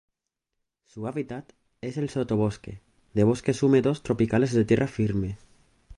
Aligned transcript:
Su 0.85 1.05
hábitat 1.05 1.53
es 1.81 1.95
el 1.97 2.09
sotobosque 2.09 2.81
de 3.13 3.23
bosques 3.23 3.61
húmedos 3.61 4.01
tropicales 4.01 4.51
de 4.51 4.65
tierra 4.65 4.87
firme. 4.87 5.37